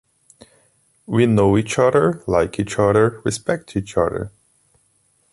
We 1.05 1.27
know 1.27 1.55
each 1.59 1.77
other, 1.77 2.23
like 2.25 2.59
each 2.59 2.79
other, 2.79 3.21
respect 3.23 3.77
each 3.77 3.95
other. 3.95 4.31